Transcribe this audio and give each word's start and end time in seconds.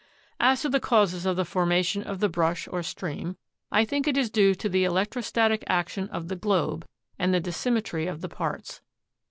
'*As 0.39 0.63
to 0.63 0.69
the 0.69 0.79
causes 0.79 1.27
of 1.27 1.35
the 1.37 1.45
formation 1.45 2.01
of 2.01 2.19
the 2.19 2.27
brush 2.27 2.67
or 2.71 2.81
stream, 2.81 3.37
I 3.71 3.85
think 3.85 4.07
it 4.07 4.17
is 4.17 4.31
due 4.31 4.55
to 4.55 4.67
the 4.67 4.83
electrostatic 4.83 5.63
action 5.67 6.09
of 6.09 6.27
the 6.27 6.35
globe 6.35 6.87
and 7.19 7.31
the 7.35 7.39
dissymmetry 7.39 8.07
of 8.07 8.21
the 8.21 8.29
parts. 8.29 8.81